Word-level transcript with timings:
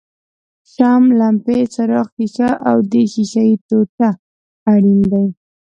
شمع، 0.73 1.11
لمپې 1.19 1.57
څراغ 1.73 2.07
ښيښه 2.15 2.49
او 2.69 2.77
د 2.91 2.93
ښیښې 3.11 3.47
ټوټه 3.67 4.09
اړین 4.73 4.99
دي. 5.11 5.25